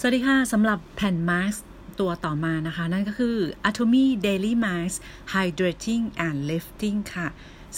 [0.00, 1.56] สวัสดีค่ะสำหรับแผ่นมาส
[2.00, 3.36] ตัวต่อมานะคะ นั่นก็คือ
[3.68, 4.96] Atomy Daily Mask
[5.32, 7.28] Hydrating and Lifting ค่ะ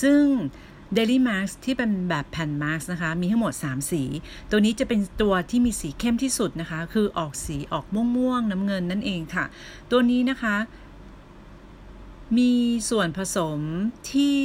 [0.03, 0.23] ซึ่ง
[0.97, 4.03] Daily Mask ที่เป็นแบบแผ่นมาสก์นะคะ มีทั้งหมด 3 สี
[4.51, 7.85] ตัวนี้จะเป็นตัวที่มีสีเข้มที่สุดนะคะ คือออกสีออก
[8.17, 9.45] ม่วงๆ น้ำเงินนั่นเองค่ะ
[9.91, 10.57] ตัวนี้นะคะ
[12.39, 12.53] มี
[12.91, 13.61] ส่วนผสม
[14.13, 14.39] ที่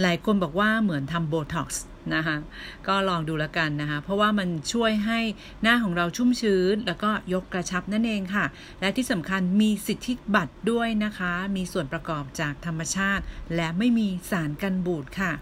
[0.00, 1.84] หลายคนบอกว่าเหมือนทำโบท็อกซ์
[2.16, 2.36] นะคะ
[2.88, 5.20] ก็ลองดูแล้วกันนะคะเพราะว่ามันช่วยให้
[5.62, 8.44] หน้าของเราชุ่มชื้น แล้วก็ยกกระชับนั่นเองค่ะ
[8.80, 13.22] และที่สำคัญมีสิทธิบัตรด้วยนะคะ มีส่วนประกอบจากธรรมชาติ
[13.54, 15.32] และไม่มีสารกันบูดค่ะ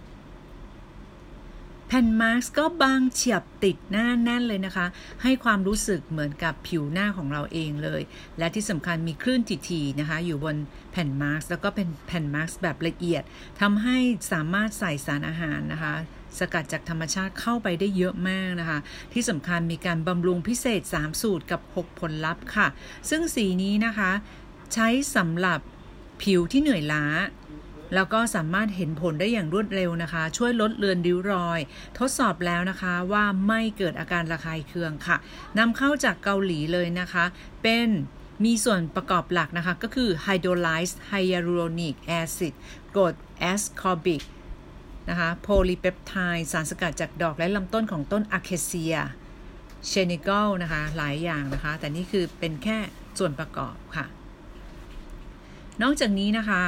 [1.88, 4.86] แผ่นมาสก์ก็บางเฉียบติดหน้าแน่นเลยนะคะ
[5.22, 8.02] ให้ความรู้สึกเหมือนกับผิวหน้าของเราเองเลย
[8.38, 10.56] และที่สำคัญมีคลื่นทีๆนะคะ อยู่บน
[10.92, 13.22] แผ่นมาสก์แล้วก็เป็นแผ่นมาสก์แบบละเอียด
[13.60, 13.96] ทำให้
[14.32, 15.94] สามารถใส่สารอาหารนะคะ
[16.38, 18.78] สกัดจากธรรมชาติเข้าไปได้เยอะมากนะคะ
[19.12, 22.68] ที่สำคัญมีการบำรุงพิเศษ 3 สูตรกับ 6 ผลลัพธ์ค่ะ
[23.10, 24.10] ซึ่งสีนี้นะคะ
[24.74, 25.60] ใช้สำหรับ
[26.22, 27.04] ผิวที่เหนื่อยล้า
[27.94, 31.60] แล้วก็สามารถเห็นผลได้อย่างรวดเร็วนะคะ ช่วยลดเลือนริ้วรอย
[31.98, 35.16] ทดสอบแล้วนะคะว่าไม่เกิดอาการระคายเคืองค่ะ
[35.58, 37.24] นำเข้าจากเกาหลีเลยนะคะ
[37.62, 37.88] เป็น
[38.44, 42.54] มีส่วนประกอบหลักนะคะ ก็คือ hydrolyzed hyaluronic acid
[42.96, 43.14] กรด
[43.50, 44.22] ascorbic
[45.10, 52.78] นะคะโพลีเปปไทด์สารสกัดจากดอกและลำต้นของต้น acacia Senegal นะคะ หลายอย่างนะคะ แต่นี่คือเป็นแค่
[53.18, 54.06] ส่วนประกอบค่ะ
[55.82, 56.62] นอกจากนี้นะคะ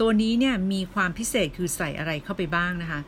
[0.00, 3.00] ตัวนี้เนี่ยมีความพิเศษคือใส่อะไรเข้าไปบ้างนะคะ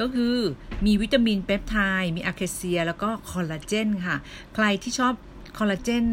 [0.00, 0.36] ก็คือ
[0.86, 4.16] มีวิตามินเปปไทด์มี acacia แล้วก็คอลลาเจนค่ะ
[4.54, 5.14] ใครที่ชอบ
[5.58, 6.04] คอลลาเจน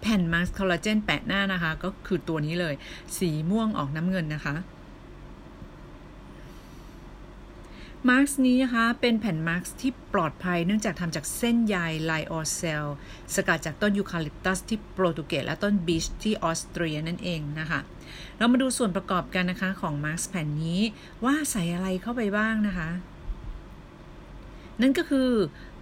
[0.00, 2.74] แผ่นมาสก์คอลลาเจนแปะหน้านะคะ ก็คือตัวนี้เลย
[3.18, 4.54] สีม่วงออกน้ำเงินนะคะ
[8.08, 12.86] มาสก์นี้นะคะเป็นแผ่นมาสก์ที่ปลอดภัยเนื่องจากทำจากเส้นใย lyocell
[13.34, 17.80] สกัดจากต้นยูคาลิปตัสที่โปรตุเกสและต้น beech ที่ออสเตรียนั่นเองนะคะ
[18.36, 20.80] เรามาดูส่วนประกอบกันนะคะของมาสก์แผ่นนี้
[21.24, 22.88] ว่าใส่อะไรเข้าไปบ้างนะคะ
[24.80, 25.30] นั่นก็คือ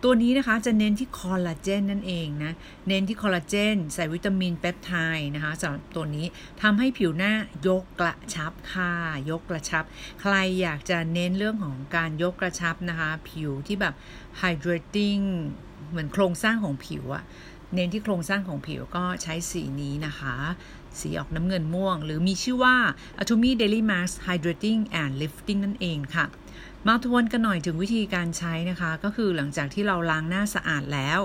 [0.03, 2.53] ตัวนี้นะคะจะเน้นที่คอลลาเจนนั่นเองนะ
[2.89, 6.27] เน้นที่คอลลาเจนใส่วิตามินเปปไทด์นะคะสำหรับตัวนี้
[6.63, 7.33] ทำให้ผิวหน้า
[7.69, 8.93] ยกกระชับค่ะ
[9.31, 9.85] ยกกระชับ
[10.21, 13.95] ใครอยากจะเน้นเรื่องของการยกกระชับนะคะ ผิวที่แบบ
[14.41, 15.25] hydrating
[15.91, 17.25] เหมือนโครงสร้างของผิวอะ
[17.75, 20.35] เน้นที่โครงสร้างของผิวก็ใช้สีนี้นะคะ
[21.01, 22.77] สีออกน้ำเงินม่วง หรือมีชื่อว่า
[23.21, 26.27] Atomy Daily Mask Hydrating and Lifting นั่นเองค่ะ
[26.89, 31.21] มาทวนกันหน่อยถึงวิธีการใช้นะคะ ก็คือหลังจากที่เราล้างหน้าสะอาดแล้ว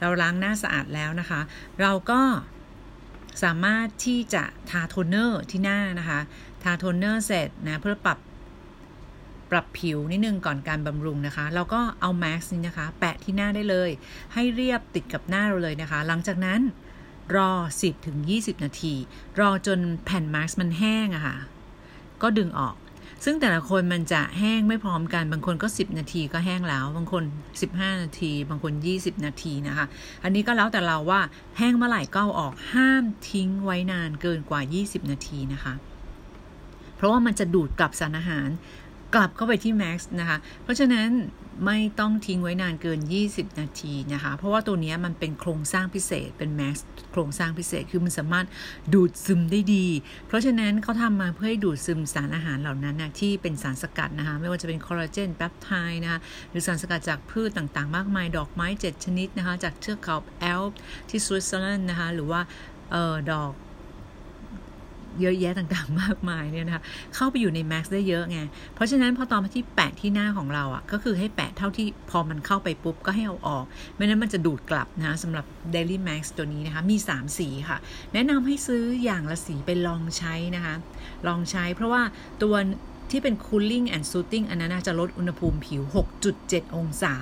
[0.00, 1.40] เราล้างหน้าสะอาดแล้วนะคะ
[1.80, 2.20] เราก็
[3.42, 6.20] สามารถที่จะทาโทนเนอร์ที่หน้านะคะ
[6.62, 8.18] ทาโทนเนอร์เสร็จนะเพื่อปรับ
[9.50, 13.90] ปรับผิวนิดนึงก่อนการบำรุงนะคะเราก็เอามาสก์นี้นะคะ แปะที่หน้าได้เลย
[14.34, 16.60] ให้เรียบติดกับหน้าเราเลยนะคะ หลังจากนั้น
[17.36, 18.94] รอ 10ถึง20 นาที
[19.40, 21.36] รอจนแผ่นมาสก์มันแห้งอะค่ะ
[22.22, 22.74] ก็ดึงออก
[23.24, 27.24] ซึ่งแต่ละคนมันจะแห้งไม่พร้อมกัน บางคนก็ 10 นาทีก็แห้งแล้ว บางคน
[27.62, 29.86] 15 นาที บางคน 20 นาทีนะคะ
[30.22, 31.20] อันนี้ก็แล้วแต่เราว่า
[31.58, 35.74] แห้งเมื่อไหร่ก็เอาออกห้ามทิ้งไว้นานเกินกว่า 20 นาทีนะคะ
[36.96, 38.48] เพราะว่ามันจะดูดกลับสารอาหาร
[39.14, 41.08] กลับเข้าไปที่แม็กซ์นะคะ เพราะฉะนั้น
[41.66, 46.76] ไม่ต้องทิ้งไว้นานเกิน 20 นาทีนะคะ เพราะว่าตัวนี้มันเป็นโครงสร้างพิเศษเป็น Max
[47.12, 48.46] โครงสร้างพิเศษคือมันสามารถ
[48.94, 49.86] ดูดซึมได้ดี
[50.26, 56.20] เพราะฉะนั้นเขาทำมาเพื่อให้ดูดซึมสารอาหารเหล่านั้นนะที่เป็นสารสกัดนะคะ ไม่ว่าจะเป็นคอลลาเจนแปปไทด์นะคะ
[56.50, 60.78] หรือสารสกัดจากพืชต่างๆ มากมาย ดอกไม้ 7 ชนิดนะคะ จากเทือกเขาแอลป์
[61.08, 62.40] ที่สวิตเซอร์แลนด์นะคะหรือว่า
[62.92, 63.52] เออดอก
[65.20, 66.82] เยอะแยะต่างๆ มากมายเนี่ยนะคะ
[67.14, 68.38] เข้าไปอยู่ใน Max ได้เยอะไง
[68.74, 73.64] เพราะฉะนั้นพอตอนมาที่แปะที่หน้าของเราอะ่ะก็คือให้แปะเท่าที่พอมันเข้าไปปุ๊บก็ให้เอาออก
[73.96, 77.78] ไม่นั้นมันจะดูดกลับนะสำหรับ Daily Max ตัวนี้นะคะ มี 3 สีค่ะ
[78.14, 80.74] แนะนำให้ซื้ออย่างละสีไปลองใช้นะคะ
[81.26, 82.02] ลองใช้เพราะว่า
[82.42, 82.54] ตัว
[83.10, 85.82] ที่เป็น cooling and soothing อันนั้นจะลดอุณหภูมิผิว
[86.28, 87.14] 6.7 องศา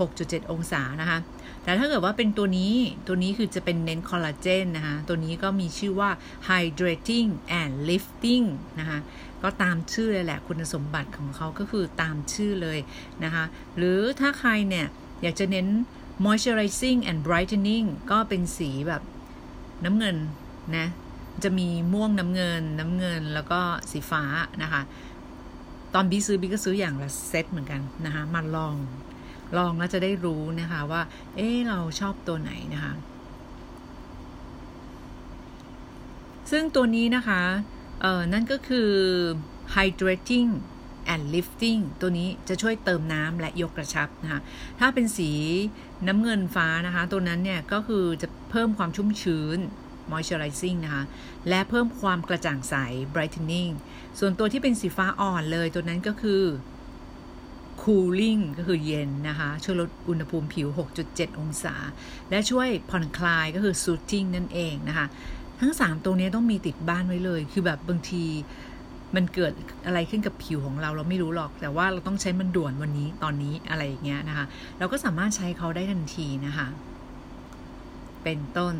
[0.00, 1.18] 6.7 องศานะคะ
[1.62, 2.74] แต่ถ้าเกิดว่าเป็นตัวนี้
[3.06, 6.10] ตัวนี้คือจะเป็นเน้นคอลลาเจนนะคะ ตัวนี้ก็มีชื่อว่า
[6.48, 7.28] hydrating
[7.60, 8.46] and lifting
[8.80, 8.98] นะคะ
[9.42, 12.78] ก็ตามชื่อเลยแหละ คุณสมบัติของเขาก็คือตามชื่อเลย
[13.24, 13.44] นะคะ
[13.76, 14.86] หรือถ้าใครเนี่ย
[15.22, 15.68] อยากจะเน้น
[16.24, 19.02] moisturizing and brightening ก็เป็นสีแบบ
[19.84, 20.16] น้ำเงิน
[20.76, 20.86] นะ
[21.44, 24.24] จะมีม่วงน้ำเงิน น้ำเงินแล้วก็สีฟ้า
[24.62, 24.82] นะคะ
[25.94, 28.74] ตอนบีซื้อบีก็ซื้ออย่างละเซตเหมือนกันนะคะ มาลอง
[29.56, 31.02] ลองแล้วจะได้รู้นะคะว่า
[31.36, 32.94] เอ๊เราชอบตัวไหนนะคะ
[36.50, 37.42] ซึ่งตัวนี้นะคะ
[38.02, 38.90] เออนั่นก็คือ
[39.74, 40.50] hydrating
[41.12, 44.40] and lifting ตัวนี้จะช่วยเติมน้ำและยกกระชับนะคะ
[44.80, 45.30] ถ้าเป็นสี
[46.06, 49.58] น้ำเงินฟ้านะคะ ตัวนั้นเนี่ยก็คือจะเพิ่มความชุ่มชื้น
[50.10, 51.04] moisturizing นะคะ
[51.48, 52.74] และเพิ่มความกระจ่างใส
[53.14, 53.72] brightening
[54.18, 56.42] ส่วนตัวที่เป็นสีฟ้าอ่อนเลย ตัวนั้นก็คือ
[57.82, 60.68] cooling ก็คือเย็นนะคะ ช่วยลดอุณหภูมิผิว
[61.04, 61.74] 6.7 องศา
[62.30, 65.06] และช่วยผ่อนคลายก็คือ soothing นั่นเองนะคะ
[65.60, 68.24] ทั้ง 3ตัวนี้ต้องมีติดบ้านไว้เลย คือแบบบางที
[69.14, 69.52] มันเกิด
[69.86, 74.46] อะไรขึ้นกับผิวของเราเราไม่รู้หรอก แต่ว่าเราต้องใช้มันด่วนวันนี้ตอนนี้อะไรอย่างเงี้ยนะคะ
[74.78, 76.66] เราก็สามารถใช้เขาได้ทันทีนะคะ
[78.22, 78.74] เป็นต้น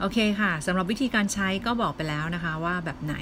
[0.00, 3.14] โอเคค่ะสำหรับวิธีการใช้ก็บอกไปแล้วนะคะว่าแบบไหน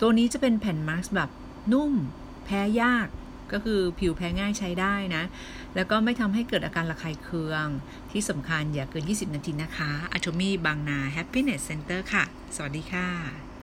[0.00, 1.30] ตัวนี้จะเป็นแผ่นมาร์กแบบ
[1.72, 1.92] นุ่ม
[2.44, 3.08] แพ้ยาก
[3.54, 5.24] ก็คือผิวแพ้ง่ายใช้ได้นะ
[5.74, 7.66] แล้วก็ไม่ทำให้เกิดอาการระคายเคือง
[8.10, 12.24] ที่สำคัญอย่าเกิน 20 นาทีนะคะ a t o m y บางนา Happiness Center ค่ะ
[12.56, 13.44] สวัสดีค่ะ